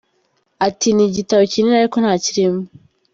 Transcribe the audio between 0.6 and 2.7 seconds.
Ati "ni igitabo kinini ariko nta kirimo.